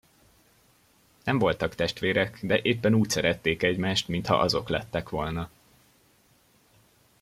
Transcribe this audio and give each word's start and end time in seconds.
Nem 1.23 1.39
voltak 1.39 1.75
testvérek, 1.75 2.39
de 2.41 2.61
éppen 2.61 2.93
úgy 2.93 3.09
szerették 3.09 3.63
egymást, 3.63 4.07
mintha 4.07 4.39
azok 4.39 4.69
lettek 4.69 5.09
volna. 5.09 5.49